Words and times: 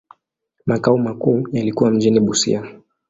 Makao 0.65 0.97
makuu 0.97 1.47
yalikuwa 1.51 1.91
mjini 1.91 2.19
Busia. 2.19 2.79